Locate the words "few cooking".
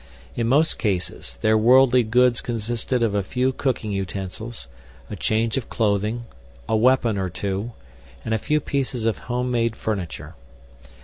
3.21-3.91